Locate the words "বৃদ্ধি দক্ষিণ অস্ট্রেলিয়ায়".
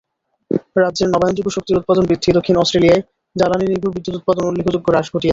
2.05-3.01